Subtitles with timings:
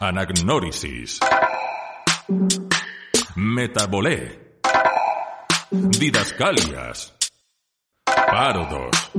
[0.00, 1.20] Anagnórisis.
[3.36, 4.60] Metabolé.
[5.70, 7.14] Didascalias.
[8.04, 9.10] Parodos.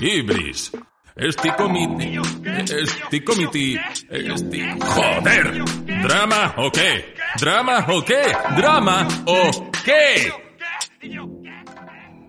[0.00, 0.72] Ibris.
[1.16, 2.18] Esticomiti.
[2.44, 3.78] Esticomiti.
[4.10, 4.62] Esti...
[4.80, 5.64] ¡Joder!
[6.02, 7.14] ¿Drama o qué?
[7.40, 8.22] ¿Drama o qué?
[8.56, 10.32] ¿Drama o qué?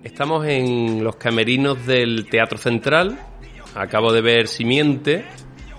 [0.04, 3.20] Estamos en los camerinos del Teatro Central.
[3.76, 5.26] Acabo de ver Simiente,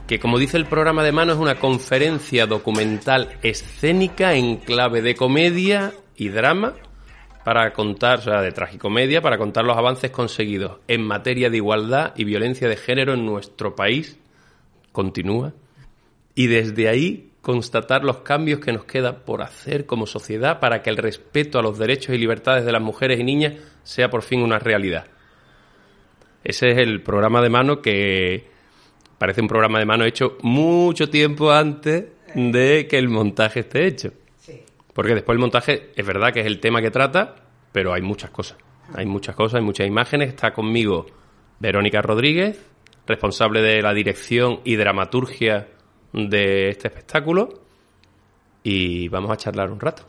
[0.09, 5.15] que como dice el programa de mano es una conferencia documental escénica en clave de
[5.15, 6.73] comedia y drama
[7.45, 12.15] para contar, o sea, de tragicomedia, para contar los avances conseguidos en materia de igualdad
[12.17, 14.19] y violencia de género en nuestro país.
[14.93, 15.53] Continúa.
[16.35, 20.89] Y desde ahí constatar los cambios que nos queda por hacer como sociedad para que
[20.89, 24.41] el respeto a los derechos y libertades de las mujeres y niñas sea por fin
[24.41, 25.07] una realidad.
[26.45, 28.58] Ese es el programa de mano que
[29.19, 34.13] parece un programa de mano hecho mucho tiempo antes de que el montaje esté hecho.
[34.95, 37.37] Porque después el montaje es verdad que es el tema que trata,
[37.73, 38.59] pero hay muchas cosas.
[38.95, 40.31] Hay muchas cosas, hay muchas imágenes.
[40.31, 41.07] Está conmigo
[41.61, 42.59] Verónica Rodríguez,
[43.07, 45.69] responsable de la dirección y dramaturgia
[46.13, 47.63] de este espectáculo.
[48.63, 50.05] Y vamos a charlar un rato.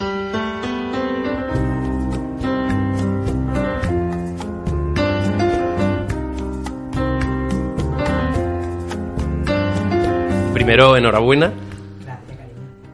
[10.69, 11.51] Primero, enhorabuena.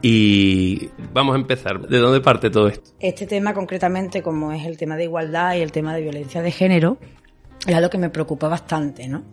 [0.00, 1.78] Y vamos a empezar.
[1.86, 2.92] ¿De dónde parte todo esto?
[2.98, 6.50] Este tema concretamente, como es el tema de igualdad y el tema de violencia de
[6.50, 6.96] género,
[7.66, 9.24] era lo que me preocupa bastante, ¿no?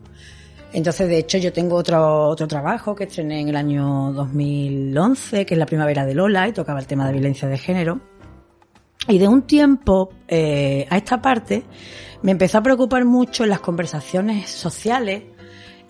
[0.73, 5.53] Entonces, de hecho, yo tengo otro, otro trabajo que estrené en el año 2011, que
[5.53, 8.01] es la primavera de Lola, y tocaba el tema de violencia de género.
[9.07, 11.63] Y de un tiempo eh, a esta parte
[12.23, 15.23] me empezó a preocupar mucho en las conversaciones sociales,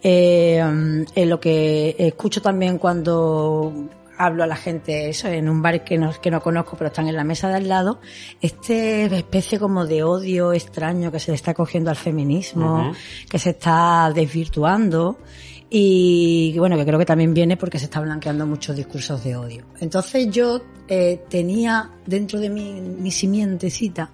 [0.03, 5.84] eh, en lo que escucho también cuando hablo a la gente eso en un bar
[5.84, 8.00] que no, que no conozco pero están en la mesa de al lado
[8.41, 12.94] este especie como de odio extraño que se le está cogiendo al feminismo
[13.30, 15.18] que se está desvirtuando
[15.75, 19.66] y bueno que creo que también viene porque se está blanqueando muchos discursos de odio
[19.81, 24.11] entonces yo eh, tenía dentro de mi, mi simientecita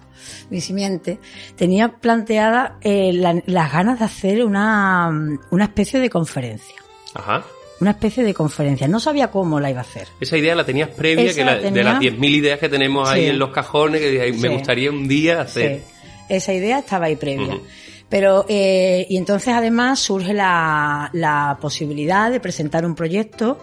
[0.48, 1.18] mi simiente
[1.56, 5.10] tenía planteada eh, la- las ganas de hacer una
[5.50, 6.76] una especie de conferencia
[7.12, 7.44] Ajá.
[7.80, 8.86] una especie de conferencia.
[8.88, 10.06] No sabía cómo la iba a hacer.
[10.20, 11.70] Esa idea la tenías previa Esa que la- tenía.
[11.72, 14.48] de las 10.000 ideas que tenemos ahí en los cajones, que me Sí.
[14.48, 15.78] gustaría un día hacer.
[15.78, 15.82] Sí,
[16.28, 17.54] esa idea estaba ahí previa.
[17.54, 17.62] Ujú.
[18.10, 23.56] Pero, eh, y entonces además surge la, la posibilidad de presentar un proyecto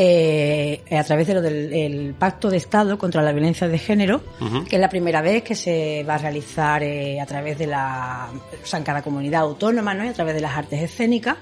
[0.00, 4.22] eh, a través de lo del el Pacto de Estado contra la Violencia de Género,
[4.68, 8.28] que es la primera vez que se va a realizar eh, a través de la,
[8.62, 10.04] o sea, en cada comunidad autónoma, ¿no?
[10.04, 11.36] Y a través de las artes escénicas.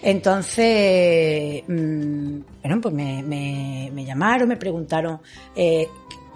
[0.00, 5.18] Entonces, mm, bueno, pues me, me, me llamaron, me preguntaron
[5.56, 5.88] eh,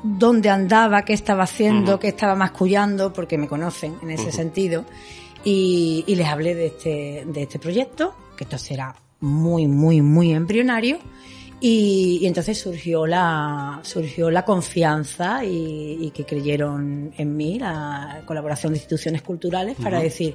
[0.02, 4.84] dónde andaba, qué estaba haciendo, qué estaba mascullando, porque me conocen en ese sentido.
[5.44, 10.32] Y, y les hablé de este, de este proyecto, que esto será muy, muy, muy
[10.32, 10.98] embrionario.
[11.60, 18.22] Y, y entonces surgió la, surgió la confianza y, y que creyeron en mí, la
[18.26, 20.34] colaboración de instituciones culturales, para decir,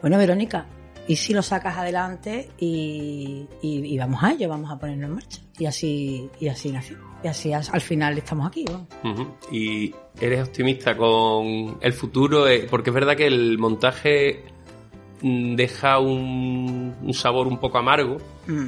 [0.00, 0.66] bueno, Verónica,
[1.08, 5.14] ¿y si lo sacas adelante y, y- y vamos a ello, vamos a ponerlo en
[5.14, 5.40] marcha?
[5.58, 6.96] Y así, y así nació.
[7.22, 8.64] Y así as- al final estamos aquí.
[9.50, 14.42] Y eres optimista con el futuro, eh, porque es verdad que el montaje
[15.22, 18.66] mm, deja un, un sabor un poco amargo Mm.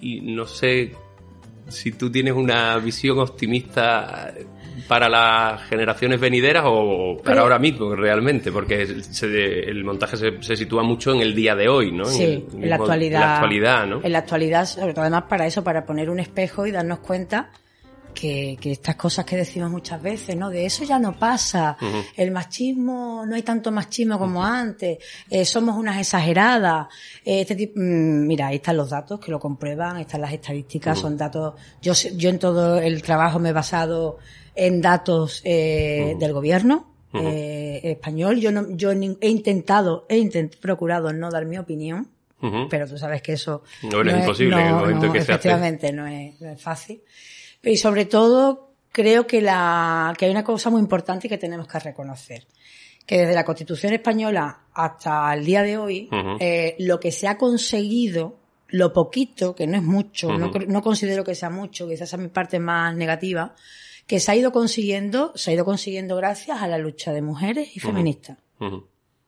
[0.00, 0.92] y no sé
[1.68, 4.34] si tú tienes una visión optimista
[4.88, 10.42] para las generaciones venideras o para Pero- ahora mismo realmente, porque se- el montaje se,
[10.42, 12.04] se sitúa mucho en el día de hoy, ¿no?
[12.06, 13.20] Sí, el en la actualidad.
[13.22, 14.00] En la actualidad, ¿no?
[14.02, 17.50] En la actualidad, sobre todo además para eso, para poner un espejo y darnos cuenta
[18.14, 20.48] que, que estas cosas que decimos muchas veces, ¿no?
[20.48, 21.76] De eso ya no pasa.
[22.16, 24.98] El machismo, no hay tanto machismo como antes.
[25.28, 26.86] eh, somos unas exageradas.
[27.24, 30.32] eh, este tipo, mm, mira, ahí están los datos que lo comprueban, ahí están las
[30.32, 31.54] estadísticas, son datos.
[31.82, 34.18] Yo, sé- yo en todo el trabajo me he basado
[34.54, 36.90] en datos eh, del gobierno.
[37.16, 42.08] Eh, español, yo no, yo he intentado, he intent- procurado no dar mi opinión,
[42.68, 45.22] pero tú sabes que eso No, no es imposible en el momento en que se
[45.22, 45.32] hace.
[45.32, 47.00] efectivamente no es, no es fácil.
[47.64, 51.78] Y sobre todo creo que, la, que hay una cosa muy importante que tenemos que
[51.78, 52.46] reconocer,
[53.06, 56.08] que desde la Constitución española hasta el día de hoy,
[56.40, 58.36] eh, lo que se ha conseguido,
[58.68, 60.28] lo poquito, que no es mucho,
[60.68, 63.54] no, considero que sea mucho, quizás esa es mi parte más negativa,
[64.06, 67.76] que se ha ido consiguiendo, se ha ido consiguiendo gracias a la lucha de mujeres
[67.76, 68.38] y feministas.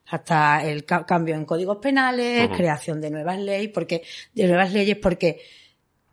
[0.09, 4.03] Hasta el ca- cambio en códigos penales, creación de nuevas leyes, porque
[4.35, 5.41] de nuevas leyes, porque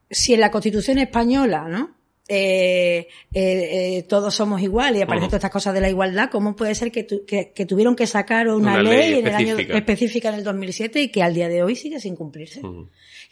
[0.10, 1.92] si en la Constitución española, ¿no?
[2.30, 6.56] Eh, eh, eh, todos somos iguales y aparecen todas estas cosas de la igualdad, ¿cómo
[6.56, 9.36] puede ser que, tu- que, que tuvieron que sacar una, Una ley, ley en el
[9.36, 10.30] año específica.
[10.30, 12.62] en el 2007 y que al día de hoy sigue sin cumplirse?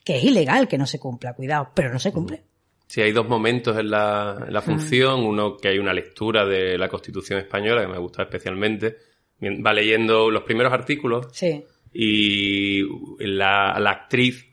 [0.04, 2.42] Que es ilegal que no se cumpla, cuidado, pero no se cumple.
[2.88, 5.24] Sí, hay dos momentos en la, en la función.
[5.24, 8.98] Uno que hay una lectura de la Constitución española que me gusta especialmente.
[9.42, 11.64] Va leyendo los primeros artículos Sí,
[11.94, 12.82] y
[13.20, 14.46] la, la actriz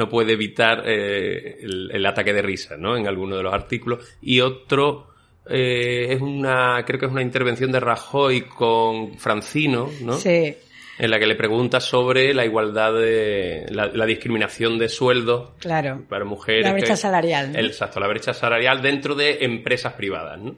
[0.00, 2.96] no puede evitar eh, el, el ataque de risa, ¿no?
[2.96, 4.04] En alguno de los artículos.
[4.20, 5.06] Y otro
[5.48, 10.14] eh, es una, creo que es una intervención de Rajoy con Francino, ¿no?
[10.14, 10.54] sí,
[10.98, 16.02] En la que le pregunta sobre la igualdad de, la, la discriminación de sueldos claro.
[16.08, 16.64] para mujeres.
[16.64, 17.58] La brecha que- salarial, ¿no?
[17.58, 20.56] el- exacto, la brecha salarial dentro de empresas privadas, ¿no?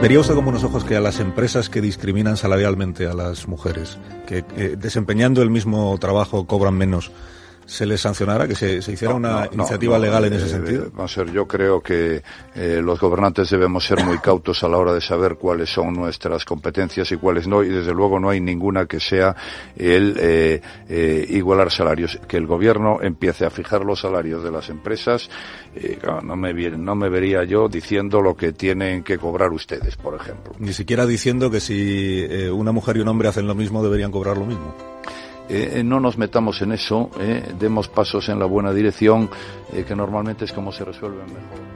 [0.00, 3.98] ¿Vería usted con buenos ojos que a las empresas que discriminan salarialmente a las mujeres,
[4.26, 7.10] que eh, desempeñando el mismo trabajo cobran menos,
[7.66, 10.36] se les sancionara, que se, se hiciera No, una no, iniciativa no, legal en eh,
[10.36, 10.90] ese eh, sentido?
[10.94, 12.22] Vamos a ver, yo creo que
[12.54, 16.44] eh, los gobernantes debemos ser muy cautos a la hora de saber cuáles son nuestras
[16.44, 19.34] competencias y cuáles no, y desde luego no hay ninguna que sea
[19.76, 22.18] el eh, eh, igualar salarios.
[22.28, 25.28] Que el gobierno empiece a fijar los salarios de las empresas,
[25.74, 30.14] eh, no, me, no me vería yo diciendo lo que tienen que cobrar ustedes, por
[30.14, 30.54] ejemplo.
[30.58, 34.10] Ni siquiera diciendo que si eh, una mujer y un hombre hacen lo mismo deberían
[34.10, 34.95] cobrar lo mismo.
[35.48, 39.30] Eh, eh, no nos metamos en eso, eh, demos pasos en la buena dirección,
[39.72, 41.66] eh, que normalmente es como se resuelven mejor.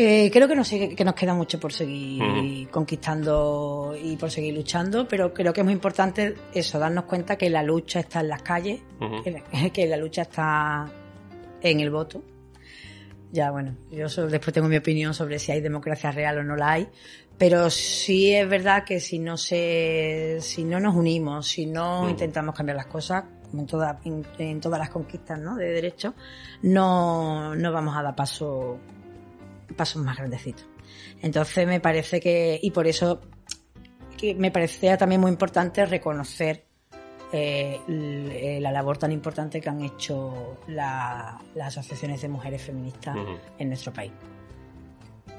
[0.00, 4.54] Eh, creo que nos, sigue- que nos queda mucho por seguir conquistando y por seguir
[4.54, 8.28] luchando, pero creo que es muy importante eso, darnos cuenta que la lucha está en
[8.28, 8.80] las calles,
[9.24, 10.86] que, la, que la lucha está
[11.60, 12.22] en el voto.
[13.32, 16.54] Ya, bueno, yo so- después tengo mi opinión sobre si hay democracia real o no
[16.54, 16.88] la hay,
[17.38, 22.54] pero sí es verdad que si no se, si no nos unimos, si no intentamos
[22.54, 25.56] cambiar las cosas, como en, toda- en, en todas las conquistas ¿no?
[25.56, 26.14] de derechos,
[26.62, 28.78] no, no vamos a dar paso
[29.76, 30.66] pasos más grandecitos.
[31.22, 33.20] Entonces me parece que, y por eso
[34.16, 36.64] que me parecía también muy importante reconocer
[37.32, 43.16] eh, la labor tan importante que han hecho la- las asociaciones de mujeres feministas
[43.58, 44.12] en nuestro país.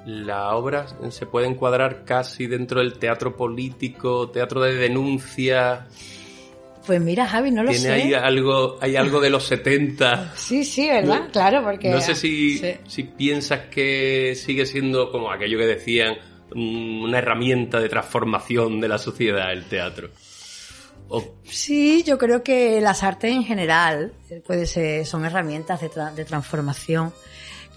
[0.05, 5.87] La obra se puede encuadrar casi dentro del teatro político, teatro de denuncia.
[6.87, 7.91] Pues mira, Javi, no lo Tiene sé.
[7.91, 10.33] ahí algo, hay algo de los 70.
[10.37, 11.25] Sí, sí, ¿verdad?
[11.25, 11.89] No- claro, porque...
[11.89, 12.71] No sé si, Sí.
[12.87, 16.15] si piensas que sigue siendo como aquello que decían,
[16.55, 20.09] mm, una herramienta de transformación de la sociedad, el teatro.
[21.43, 26.13] Sí, yo creo que las artes en general eh, puede ser, son herramientas de, tra-
[26.13, 27.11] de transformación.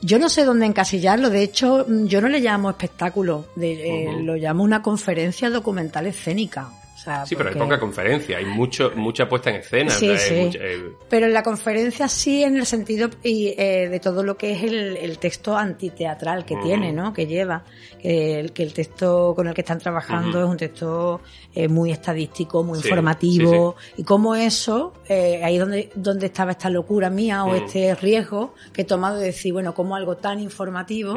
[0.05, 3.73] Yo no sé dónde encasillarlo, de hecho, mm, yo no le llamo espectáculo, de-
[4.05, 6.71] eh, lo llamo una conferencia documental escénica.
[6.94, 9.91] O sea, sí, pero hay poca conferencia, hay mucho, mucha puesta en escena.
[9.91, 10.44] Sí, o sea, hay sí.
[10.44, 14.37] mucha- eh, Pero en la conferencia sí en el sentido y, eh, de todo lo
[14.37, 17.13] que es el, el texto antiteatral que tiene, ¿no?
[17.13, 17.65] Que lleva.
[18.01, 21.20] Que el, que el texto con el que están trabajando es un texto
[21.55, 23.75] eh, muy estadístico, muy Sí, informativo.
[23.96, 28.82] Y cómo eso, eh, ahí donde, donde estaba esta locura mía o este riesgo que
[28.82, 31.15] he tomado de decir, bueno, como algo tan informativo,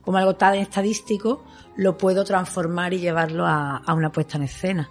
[0.00, 1.44] como algo tan estadístico,
[1.76, 4.88] lo puedo transformar y llevarlo a, a una puesta en escena.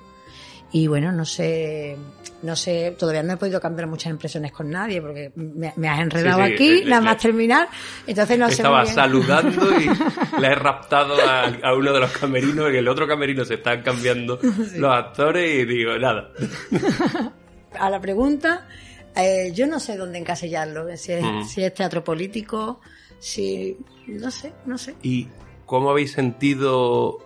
[0.75, 1.95] Y bueno, no sé,
[2.41, 6.01] no sé, todavía no he podido cambiar muchas impresiones con nadie porque me, me has
[6.01, 7.69] enredado Sí, sí, aquí, le- nada le- más terminar.
[8.05, 8.53] Entonces no sé.
[8.55, 8.95] Estaba muy bien.
[8.95, 9.85] saludando y
[10.41, 13.83] le he raptado a, a uno de los camerinos y el otro camerino se están
[13.83, 14.37] cambiando
[14.75, 16.29] los actores y digo, nada.
[17.79, 18.67] A la pregunta,
[19.15, 21.43] eh, yo no sé dónde encasillarlo, si es, Mm.
[21.45, 22.81] si es teatro político,
[23.19, 23.77] si.
[24.07, 24.93] No sé, no sé.
[25.03, 25.27] ¿Y
[25.65, 27.19] cómo habéis sentido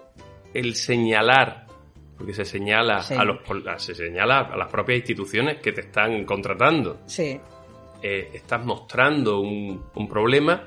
[0.53, 1.65] el señalar?
[2.19, 3.15] Porque se señala Sí.
[3.15, 3.37] a los
[3.81, 6.99] se señala a las propias instituciones que te están contratando.
[7.07, 7.39] Sí.
[8.03, 10.63] Eh, estás mostrando un, un problema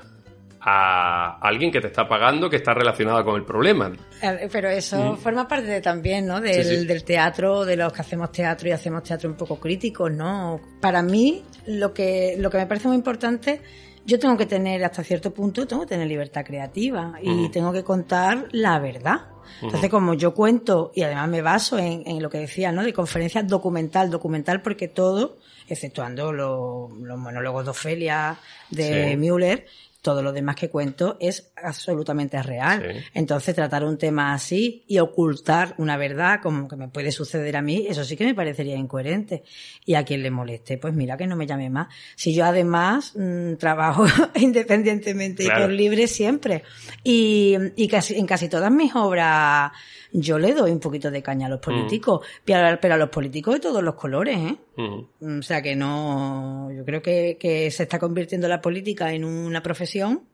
[0.65, 3.91] a alguien que te está pagando que está relacionado con el problema.
[4.23, 5.17] Eh, Pero eso Mm.
[5.19, 6.41] forma parte de- también, ¿no?
[6.41, 6.87] Del, Sí, sí.
[6.87, 10.61] del teatro, de los que hacemos teatro y hacemos teatro un poco crítico, ¿no?
[10.81, 13.61] Para mí, lo que, lo que me parece muy importante
[14.05, 17.85] yo tengo que tener hasta cierto punto, tengo que tener libertad creativa y tengo que
[17.85, 19.27] contar la verdad.
[19.61, 22.83] Entonces, como yo cuento, y además me baso en, en lo que decía, ¿no?
[22.83, 25.37] De conferencias documental, documental porque todo,
[25.69, 28.39] exceptuando los, los monólogos de Ofelia,
[28.71, 29.17] de Sí.
[29.17, 29.67] Müller,
[30.03, 32.83] todo lo demás que cuento es absolutamente real.
[32.93, 32.99] Sí.
[33.15, 37.63] Entonces, tratar un tema así y ocultar una verdad como que me puede suceder a
[37.63, 39.45] mí, eso sí que me parecería incoherente.
[39.87, 41.87] Y a quien le moleste, pues mira que no me llame más.
[42.17, 44.05] Si yo además mm, trabajo
[44.35, 45.61] independientemente Claro.
[45.61, 46.65] y por libre siempre.
[47.05, 49.71] Y, y casi, en casi todas mis obras
[50.13, 53.55] yo le doy un poquito de caña a los políticos, pero, pero a los políticos
[53.55, 54.57] de todos los colores, ¿eh?
[54.77, 55.39] Ujú.
[55.39, 59.63] O sea que no, yo creo que, que se está convirtiendo la política en una
[59.63, 60.25] profesión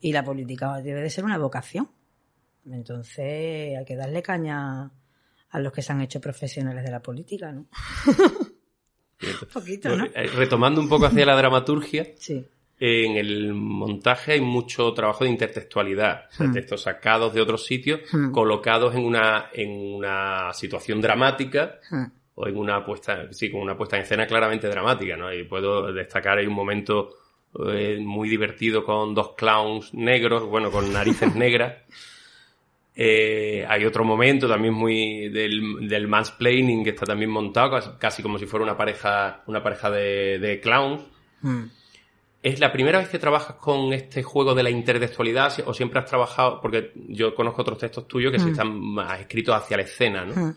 [0.00, 1.90] y la política debe de ser una vocación.
[2.70, 4.90] Entonces hay que darle caña
[5.50, 7.66] a los que se han hecho profesionales de la política, ¿no?
[9.22, 10.06] Un poquito, ¿no?
[10.06, 12.44] Eh, Retomando un poco hacia la dramaturgia, Sí.
[12.86, 16.52] En el montaje hay mucho trabajo de intertextualidad, o sea, Hmm.
[16.52, 18.30] textos sacados de otros sitios, Hmm.
[18.32, 22.04] colocados en una, en una situación dramática Hmm.
[22.34, 25.32] o en una puesta, sí, con una puesta en escena claramente dramática, ¿no?
[25.32, 27.10] Y puedo destacar ahí un momento
[27.68, 31.74] eh, muy divertido con dos clowns negros, bueno, con narices negras.
[32.96, 38.38] Eh, hay otro momento también muy del, del mansplaining que está también montado casi, como
[38.38, 41.02] si fuera una pareja, una pareja de, de clowns.
[42.44, 46.04] ¿Es la primera vez que trabajas con este juego de la intertextualidad o siempre has
[46.04, 50.26] trabajado, porque yo conozco otros textos tuyos que sí están más escritos hacia la escena,
[50.26, 50.34] ¿no?
[50.34, 50.56] Hmm.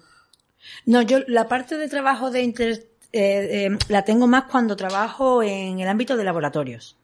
[0.87, 5.41] No, yo la parte de trabajo de inter- eh, eh, la tengo más cuando trabajo
[5.41, 6.97] en el ámbito de laboratorios.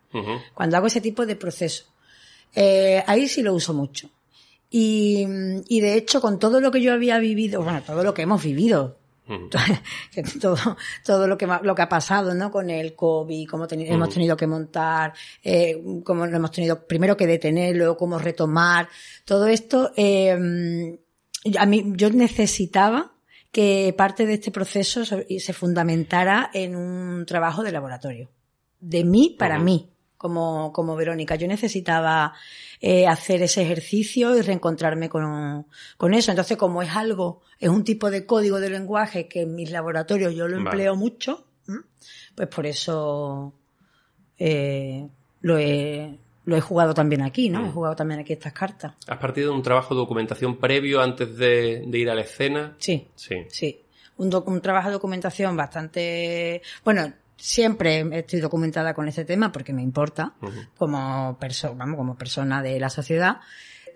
[0.53, 1.85] Cuando hago ese tipo de proceso.
[2.53, 4.09] Eh, ahí sí lo uso mucho.
[4.69, 5.25] Y,
[5.69, 8.43] y de hecho, con todo lo que yo había vivido, bueno, todo lo que hemos
[8.43, 8.97] vivido,
[10.41, 12.51] Todo, todo lo que, lo que ha pasado, ¿no?
[12.51, 17.25] Con el COVID, cómo hemos tenido que montar, eh, cómo lo hemos tenido primero que
[17.25, 18.89] detener, luego cómo retomar,
[19.23, 20.97] todo esto, eh,
[21.57, 23.13] a mí, yo necesitaba
[23.51, 28.31] que parte de este proceso se fundamentara en un trabajo de laboratorio.
[28.79, 29.92] De mí para mí,
[30.23, 31.35] como, como Verónica.
[31.35, 32.33] Yo necesitaba
[32.81, 36.31] eh, hacer ese ejercicio y reencontrarme con, con eso.
[36.31, 40.33] Entonces, como es algo, es un tipo de código de lenguaje que en mis laboratorios
[40.33, 40.69] yo lo Vale.
[40.69, 41.45] empleo mucho,
[42.35, 43.53] pues por eso
[44.39, 45.07] eh,
[45.41, 47.61] lo, he, lo he jugado también aquí, ¿no?
[47.61, 47.65] Mm.
[47.65, 48.93] He jugado también aquí estas cartas.
[49.07, 52.75] ¿Has partido de un trabajo de documentación previo antes de, de ir a la escena?
[52.79, 53.07] Sí.
[53.15, 53.35] Sí.
[53.49, 53.81] Sí,
[54.17, 59.81] un, un trabajo de documentación bastante, bueno, siempre estoy documentada con este tema porque me
[59.81, 60.33] importa
[60.77, 63.41] como persona, vamos, como persona de la sociedad.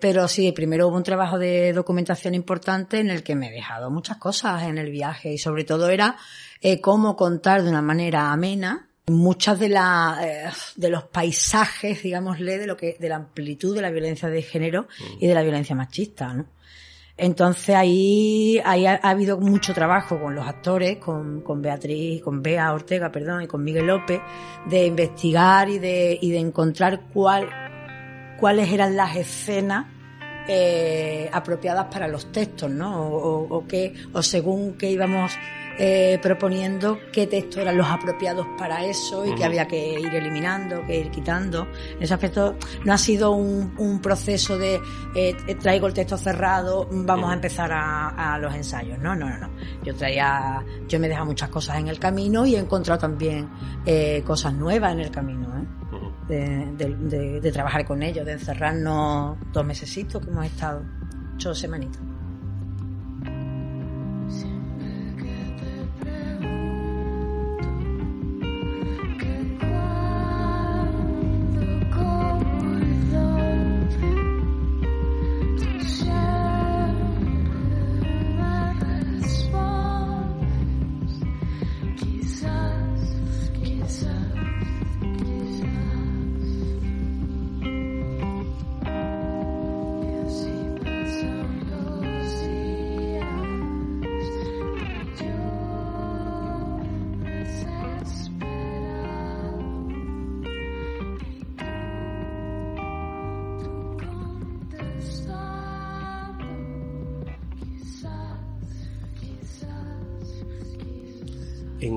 [0.02, 3.90] Pero sí, primero hubo un trabajo de documentación importante en el que me he dejado
[3.90, 6.16] muchas cosas en el viaje y sobre todo era
[6.60, 12.58] eh, cómo contar de una manera amena muchas de la eh, de los paisajes, digámosle,
[12.58, 14.88] de lo que de la amplitud de la violencia de género
[15.18, 16.44] y de la violencia machista, ¿no?
[17.20, 22.40] Entonces ahí, ahí ha, ha habido mucho trabajo con los actores, con, con Beatriz, con
[22.42, 24.20] Bea Ortega, perdón, y con Miguel López,
[24.70, 27.48] de investigar y de, y de encontrar cuál,
[28.38, 29.86] cuáles eran las escenas
[30.46, 33.08] eh, apropiadas para los textos, ¿no?
[33.08, 35.32] O, o- o qué, o según qué íbamos
[35.78, 39.44] eh, proponiendo, qué textos eran los apropiados para eso y que Ujú.
[39.44, 41.66] había que ir eliminando, que ir quitando.
[41.96, 44.80] En ese aspecto no ha sido un, un proceso de
[45.14, 48.98] eh, traigo el texto cerrado, vamos a empezar a, a los ensayos.
[48.98, 49.50] No, no, no, no.
[49.84, 53.48] Yo traía, yo me he dejado muchas cosas en el camino y he encontrado también
[53.86, 55.64] eh, cosas nuevas en el camino, ¿eh?
[55.94, 56.12] Ujú.
[56.28, 60.82] de, de- de- de trabajar con ellos, de encerrarnos dos mesecitos que hemos estado,
[61.36, 62.02] ocho semanitas.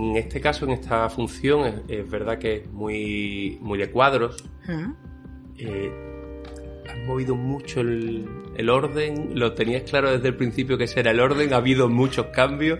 [0.10, 4.44] En este caso, en esta función, es, es verdad que es muy, muy de cuadros.
[4.68, 4.92] ¿Mm?
[5.60, 5.92] Eh,
[6.90, 8.26] has movido mucho el,
[8.58, 9.32] el orden.
[9.40, 11.54] ¿Lo tenías claro desde el principio que ese era el orden?
[11.54, 12.80] ¿Ha habido muchos cambios?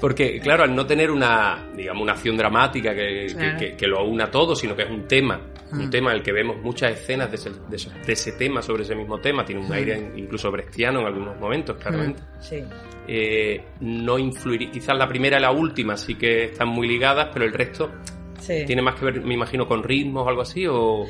[0.00, 3.58] Porque, claro, al no tener una, digamos, una acción dramática que, que- Claro.
[3.58, 5.40] que- que lo una todo, sino que es un tema
[5.72, 8.60] un tema en el que vemos muchas escenas de ese, de ese- de ese tema,
[8.62, 12.22] sobre ese mismo tema, tiene un aire incluso brechtiano en algunos momentos, claramente.
[12.40, 12.62] Sí.
[13.08, 17.44] Eh, no influiría, quizás la primera y la última sí que están muy ligadas, pero
[17.44, 17.90] el resto
[18.38, 18.64] sí.
[18.66, 21.04] tiene más que ver, me imagino, con ritmos o algo así, o...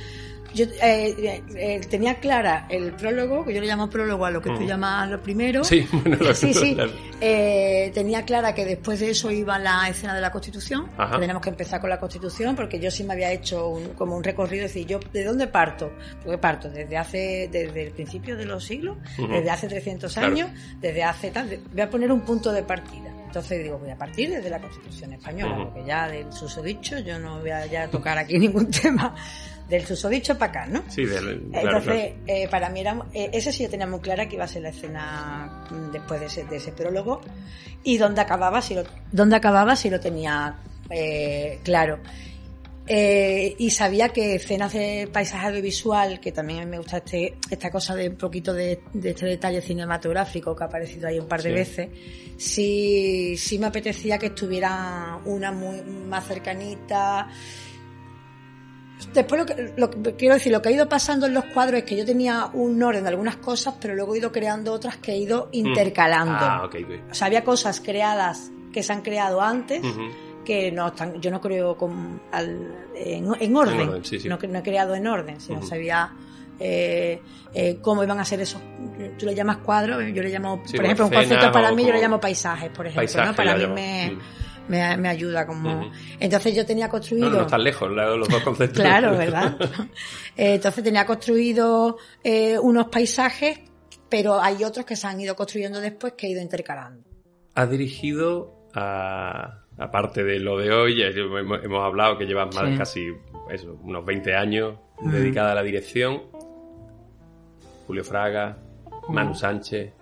[0.54, 4.50] Yo eh, eh, tenía clara el prólogo, que yo le llamo prólogo a lo que
[4.50, 4.66] tú Mm.
[4.66, 5.64] llamas lo primero.
[5.64, 6.74] Sí, bueno, lo- sí, sí.
[6.74, 6.88] la-
[7.24, 10.88] Eh, tenía clara que después de eso iba la escena de la Constitución.
[10.98, 11.12] Ajá.
[11.14, 14.16] que Tenemos que empezar con la Constitución porque yo sí me había hecho un- como
[14.16, 14.66] un recorrido.
[14.66, 15.92] Es decir, yo ¿de dónde parto?
[16.22, 20.28] Porque parto desde hace desde el principio de los siglos, desde hace 300 Claro.
[20.28, 21.60] años, desde hace tal.
[21.72, 23.10] Voy a poner un punto de partida.
[23.26, 25.64] Entonces digo, voy a partir desde la Constitución española, Ujú.
[25.72, 29.14] porque ya del susodicho yo no voy a ya tocar aquí ningún tema
[29.68, 30.82] del susodicho para acá, ¿no?
[30.88, 32.14] Sí, del- Entonces, claro.
[32.26, 34.62] eh, para mí era, eh, ese sí yo tenía muy clara que iba a ser
[34.62, 37.20] la escena mm, después de ese, de ese prólogo
[37.82, 40.56] y dónde acababa si lo, dónde acababa si lo tenía
[40.90, 41.98] eh, claro.
[42.84, 47.36] Eh, y sabía que escenas de paisaje audiovisual, que también a mí me gusta este,
[47.48, 51.28] esta cosa de un poquito de, de este detalle cinematográfico que ha aparecido ahí un
[51.28, 51.54] par de Sí.
[51.54, 51.88] veces,
[52.36, 57.28] sí, sí me apetecía que estuviera una muy más cercanita,
[59.14, 61.78] Después lo que, lo que- quiero decir, lo que ha ido pasando en los cuadros
[61.78, 64.96] es que yo tenía un orden de algunas cosas, pero luego he ido creando otras
[64.96, 66.38] que he ido intercalando.
[66.40, 67.10] Ah, ok, ok.
[67.10, 69.82] O sea, había cosas creadas que se han creado antes
[70.44, 74.28] que no están, yo no creo con, al- en, en orden, En orden, sí, sí.
[74.28, 75.68] No, no he creado en orden, sino Ujú.
[75.68, 76.10] sabía
[76.58, 77.20] eh,
[77.54, 78.60] eh, cómo iban a ser esos,
[79.18, 81.92] tú le llamas cuadros, yo le llamo, Sí, por ejemplo, un concepto para mí yo
[81.92, 83.34] le llamo paisajes, por ejemplo, Paisaje, ¿no?
[83.36, 84.18] para mí me, Mm.
[84.68, 85.90] Me, me ayuda como,
[86.20, 88.80] entonces yo tenía construido No, no están lejos los dos conceptos.
[88.80, 89.56] Claro, ¿verdad?
[90.36, 93.60] Entonces tenía construido eh, unos paisajes,
[94.08, 97.02] pero hay otros que se han ido construyendo después que he ido intercalando.
[97.54, 99.58] Has dirigido a...
[99.78, 102.78] Aparte de lo de hoy, hemos, hemos hablado que llevas más de Sí.
[102.78, 103.06] casi
[103.50, 106.22] eso, unos 20 años dedicada a la dirección.
[107.86, 108.58] Julio Fraga,
[109.08, 109.92] Manu Sánchez,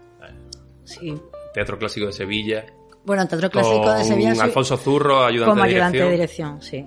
[0.85, 1.15] Sí.
[1.55, 2.67] Teatro Clásico de Sevilla.
[3.05, 6.09] Bueno, en Teatro Clásico de Sevilla Alfonso Zurro, ayudante, como de, ayudante dirección.
[6.09, 6.87] de dirección, sí.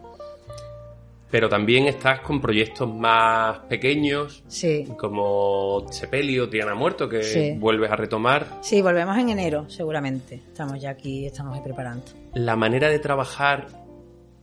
[1.32, 4.88] Pero también estás con proyectos más pequeños, Sí.
[5.00, 7.56] como Sepelio, Triana Muerto, que Sí.
[7.58, 8.60] vuelves a retomar.
[8.62, 10.36] Sí, volvemos en enero, seguramente.
[10.36, 12.04] Estamos ya aquí, estamos ahí preparando.
[12.36, 13.66] La manera de trabajar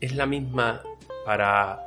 [0.00, 0.83] es la misma
[1.24, 1.78] para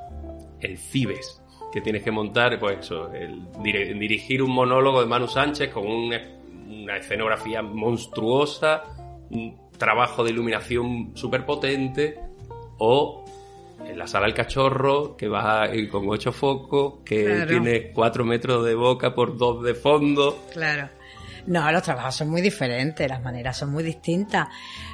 [0.61, 1.41] el Cibes,
[1.73, 6.13] que tienes que montar, pues eso, el dirigir un monólogo de Manu Sánchez con un-
[6.69, 8.83] una escenografía monstruosa,
[9.31, 12.17] un trabajo de iluminación súper potente,
[12.77, 13.23] o
[13.85, 17.47] en la sala del cachorro, que va con ocho focos, que Claro.
[17.47, 20.37] tiene cuatro metros de boca por dos de fondo.
[20.53, 20.89] Claro.
[21.45, 24.47] No, los trabajos son muy diferentes, las maneras son muy distintas.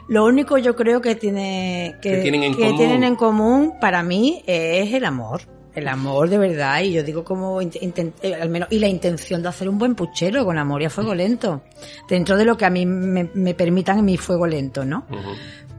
[0.07, 2.77] Lo único yo creo que tiene que, Que tienen en que común.
[2.77, 5.41] tienen en común para mí es el amor.
[5.75, 9.49] El amor de verdad, y yo digo como eh, al menos, y la intención de
[9.49, 11.61] hacer un buen puchero con amor y a fuego lento.
[12.09, 15.05] Dentro de lo que a mí me, me permitan en mi fuego lento, ¿no?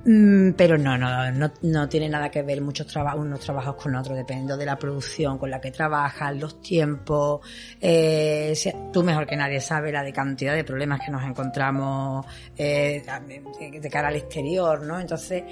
[0.03, 4.17] Pero no, no, no, no tiene nada que ver muchos trabajos, unos trabajos con otros,
[4.17, 7.41] dependiendo de la producción con la que trabajas, los tiempos.
[7.81, 8.55] Eh,
[8.93, 12.25] tú mejor que nadie sabes la de cantidad de problemas que nos encontramos
[12.57, 13.03] eh,
[13.59, 14.99] de, cara al exterior, ¿no?
[14.99, 15.45] Entonces,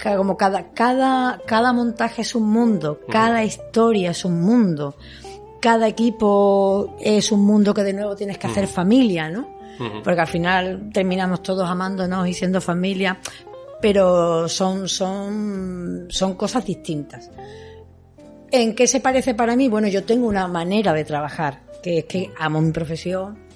[0.00, 4.96] como cada, cada, cada montaje es un mundo, cada historia es un mundo,
[5.60, 9.58] cada equipo es un mundo que de nuevo tienes que hacer familia, ¿no?
[10.04, 13.18] Porque al final terminamos todos amándonos y siendo familia,
[13.80, 17.30] pero son, son, son cosas distintas.
[18.50, 19.68] ¿En qué se parece para mí?
[19.68, 23.50] Bueno, yo tengo una manera de trabajar, que es que amo mi profesión,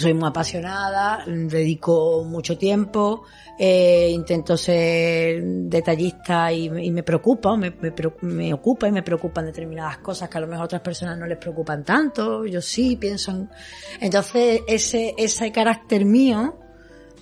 [0.00, 3.24] soy muy apasionada, dedico mucho tiempo,
[3.58, 9.98] eh, intento ser detallista y, me preocupa, me, me, me ocupa y me preocupan determinadas
[9.98, 13.50] cosas que a lo mejor otras personas no les preocupan tanto, yo sí pienso en...
[14.00, 16.58] Entonces, ese, ese carácter mío,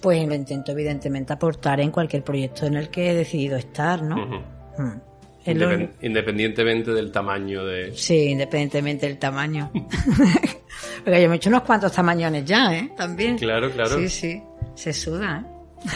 [0.00, 4.16] pues lo intento evidentemente aportar en cualquier proyecto en el que he decidido estar, ¿no?
[4.26, 5.00] Mm.
[5.46, 7.92] Lo- Independ- independientemente del tamaño de...
[7.96, 9.70] Sí, independientemente del tamaño.
[11.04, 12.92] Porque yo me he hecho unos cuantos tamañones ya, ¿eh?
[12.96, 13.38] También.
[13.38, 13.96] Claro, claro.
[13.98, 14.42] Sí, sí.
[14.74, 15.90] Se suda, ¿eh?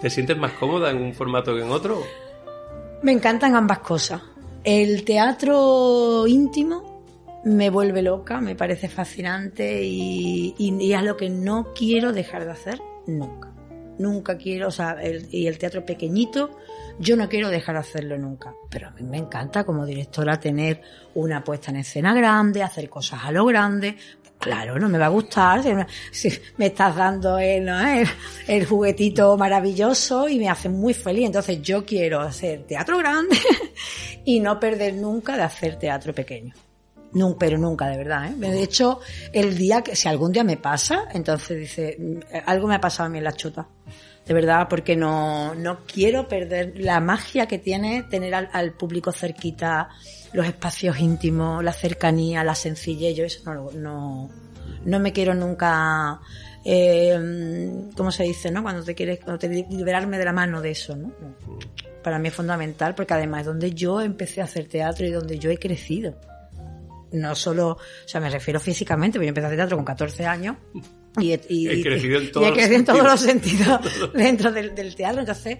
[0.00, 2.02] ¿Te sientes más cómoda en un formato que en otro?
[3.02, 4.20] Me encantan ambas cosas.
[4.64, 6.91] El teatro íntimo
[7.44, 12.52] me vuelve loca, me parece fascinante y, y, es lo que no quiero dejar de
[12.52, 13.48] hacer nunca.
[13.98, 16.50] Nunca quiero, o sea, el- y el teatro pequeñito,
[16.98, 18.54] yo no quiero dejar de hacerlo nunca.
[18.70, 20.80] Pero a mí me encanta como directora tener
[21.14, 23.96] una puesta en escena grande, hacer cosas a lo grande.
[24.38, 27.80] Claro, no me va a gustar si me, si me estás dando el, ¿no?
[27.86, 28.08] el,
[28.48, 31.26] el juguetito maravilloso y me hace muy feliz.
[31.26, 33.36] Entonces yo quiero hacer teatro grande
[34.24, 36.54] y no perder nunca de hacer teatro pequeño.
[37.14, 38.26] Nunca, pero nunca, de verdad.
[38.26, 38.34] ¿eh?
[38.36, 39.00] De hecho,
[39.32, 43.06] el día que, si algún día me pasa, entonces dice, "Mm, algo me ha pasado
[43.06, 43.66] a mí en la chota.
[44.26, 49.10] De verdad, porque no, no quiero perder la magia que tiene tener al, al público
[49.12, 49.88] cerquita,
[50.32, 53.16] los espacios íntimos, la cercanía, la sencillez.
[53.16, 54.30] Yo eso no, no,
[54.84, 56.20] no me quiero nunca,
[56.64, 58.62] eh, ¿cómo se dice, no?
[58.62, 60.96] Cuando te quieres, cuando te liberarme de la mano de eso.
[60.96, 61.12] No.
[62.02, 65.38] Para mí es fundamental porque además es donde yo empecé a hacer teatro y donde
[65.38, 66.14] yo he crecido
[67.12, 70.26] no solo, o sea, me refiero físicamente, porque yo empecé a hacer teatro con 14
[70.26, 70.56] años
[71.20, 73.80] y, he- y- He crecido en todos los crecido en todos los sentidos.
[74.14, 75.58] dentro del, del teatro, entonces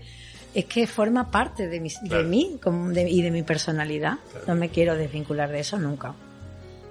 [0.55, 2.23] es que forma parte de, mis, Claro.
[2.25, 4.19] de mí como de- y de mi personalidad.
[4.47, 6.15] No me quiero desvincular de eso nunca.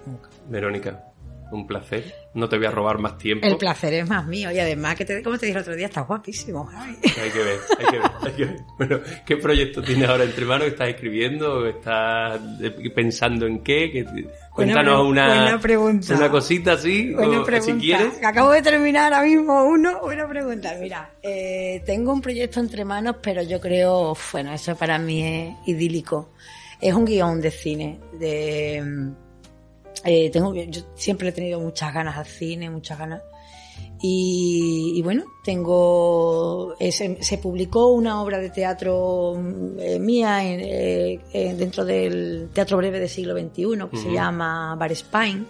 [0.06, 0.30] Nunca.
[0.50, 1.04] Verónica,
[1.52, 2.14] un placer.
[2.34, 3.46] No te voy a robar más tiempo.
[3.46, 5.88] El placer es más mío y además, que te, como te dije el otro día,
[5.88, 6.70] estás guapísimo.
[6.70, 8.56] Hay que ver, hay que ver, hay que ver.
[8.78, 10.68] Bueno, ¿qué proyecto tienes ahora entre manos?
[10.68, 11.66] ¿Estás escribiendo?
[11.68, 13.92] ¿Estás eh, pensando en qué?
[13.92, 14.06] ¿Qué-
[14.52, 16.14] Cuéntanos una, buena pregunta.
[16.14, 17.74] una cosita así, Buena o- pregunta.
[17.74, 18.14] si quieres.
[18.24, 20.00] Acabo de terminar ahora mismo uno.
[20.02, 20.76] Buena pregunta.
[20.80, 25.68] Mira, eh, tengo un proyecto entre manos, pero yo creo, bueno, eso para mí es
[25.68, 26.34] idílico.
[26.82, 28.00] Es un guion de cine.
[28.20, 29.21] De, mm,
[30.06, 33.22] eh, tengo, yo siempre he tenido muchas ganas al cine, muchas ganas.
[34.04, 40.60] Y, y bueno, tengo se, se publicó una obra de teatro mm, eh, mía en,
[40.60, 45.44] eh, eh, dentro del Teatro Breve del siglo XXI que se llama Bar Spine.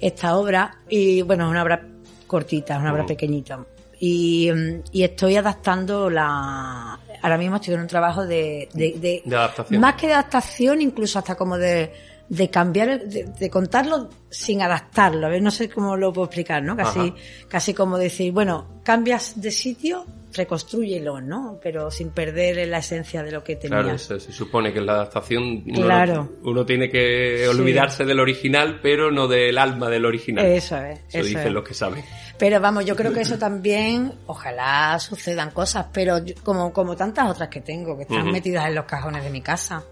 [0.00, 1.86] Esta obra y bueno es una obra
[2.26, 3.64] cortita es una obra pequeñita.
[4.00, 9.22] Y, mm, y estoy adaptando la ahora mismo estoy en un trabajo de, de, de-
[9.24, 9.80] De adaptación.
[9.80, 11.92] más que de adaptación incluso hasta como de
[12.28, 16.26] de cambiar el- de, de contarlo sin adaptarlo a ver no sé cómo lo puedo
[16.26, 17.14] explicar no casi Ajá.
[17.48, 23.32] casi como decir bueno cambias de sitio reconstrúyelo no pero sin perder la esencia de
[23.32, 26.32] lo que tenías Claro, eso, se supone que en la adaptación uno, Claro.
[26.42, 27.46] uno tiene que Sí.
[27.48, 30.44] olvidarse del original, pero no del alma del original.
[30.46, 31.52] Eso es, Eso, eso dicen es.
[31.52, 32.04] los que saben.
[32.38, 37.30] Pero vamos, yo creo que eso también, ojalá sucedan cosas, pero yo- como, como tantas
[37.30, 39.82] otras que tengo, que están metidas en los cajones de mi casa.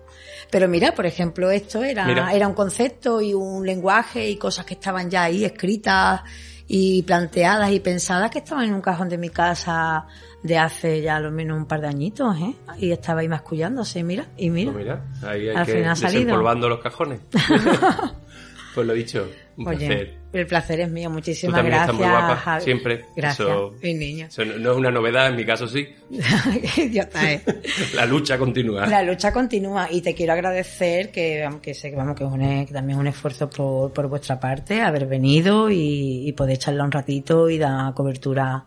[0.50, 2.33] Pero mira, por ejemplo, esto era, Mira.
[2.33, 6.22] era un concepto y un lenguaje y cosas que estaban ya ahí escritas
[6.66, 10.07] y planteadas y pensadas que estaban en un cajón de mi casa
[10.42, 12.54] de hace ya lo menos un par de añitos, ¿eh?
[12.78, 14.72] Y estaba ahí mascullándose, mira, y mira.
[14.72, 16.20] Pues mira, ahí hay Al que final ha salido.
[16.20, 17.20] desempolvando los cajones.
[18.74, 19.26] pues lo dicho,
[19.57, 20.14] un Oye, placer.
[20.33, 21.81] el placer es mío, muchísimas gracias.
[21.90, 22.64] estás muy guapa, Javi.
[22.64, 23.05] siempre.
[23.17, 24.27] Gracias, Eso- mi niño.
[24.27, 25.87] Eso no es una novedad, en mi caso sí.
[26.77, 27.43] Idiota es.
[27.95, 28.87] La lucha continúa.
[28.87, 32.43] La lucha continúa y te quiero agradecer que, aunque sé que vamos que, es un,
[32.43, 36.59] e- que también es un esfuerzo por, por vuestra parte haber venido y, y poder
[36.59, 38.64] charlar un ratito y dar cobertura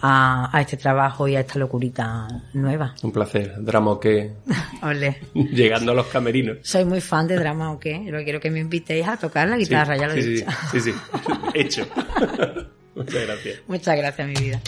[0.00, 2.94] a, a este trabajo y a esta locurita nueva.
[3.02, 3.54] Un placer.
[3.58, 4.32] Drama o qué,
[4.82, 5.16] Ole.
[5.34, 6.58] llegando a los camerinos.
[6.62, 9.56] Soy muy fan de drama o qué, pero quiero que me invitéis a tocar la
[9.56, 10.20] guitarra, ya lo sí.
[10.38, 10.94] Sí, sí, sí.
[11.54, 11.86] Hecho.
[12.94, 13.60] Muchas gracias.
[13.66, 14.60] Muchas gracias, mi vida.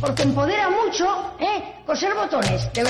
[0.00, 1.82] Porque empodera mucho, ¿eh?
[1.86, 2.72] Coser botones.
[2.72, 2.88] De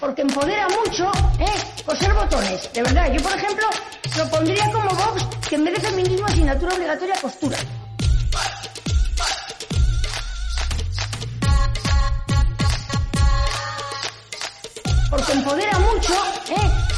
[0.00, 1.82] Porque empodera mucho, ¿eh?
[1.84, 2.72] Coser botones.
[2.72, 3.66] De verdad, yo por ejemplo
[4.16, 7.56] lo pondría como Vox, que en vez de feminismo asignatura obligatoria costura.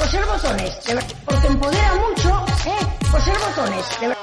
[0.09, 0.11] ¿Eh?
[0.11, 0.85] Coser botones.
[0.85, 2.87] De ver- Porque empodera mucho, ¿eh?
[3.11, 3.85] Coser botones.
[4.01, 4.17] De ver-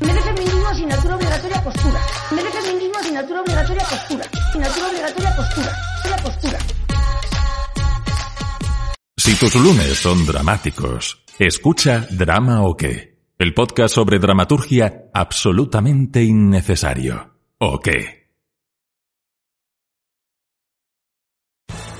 [0.00, 2.00] En vez de feminismo, asignatura obligatoria costura.
[2.30, 4.24] En vez de feminismo, asignatura obligatoria costura.
[4.48, 5.72] Asignatura obligatoria costura.
[6.10, 6.58] La costura.
[9.16, 17.34] Si tus lunes son dramáticos, escucha Drama o qué, el podcast sobre dramaturgia absolutamente innecesario.
[17.58, 18.25] ¿O qué?